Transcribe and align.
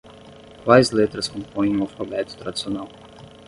Quais 0.63 0.91
letras 1.01 1.27
compõem 1.35 1.77
o 1.79 1.83
alfabeto 1.87 2.35
tradicional? 2.43 2.89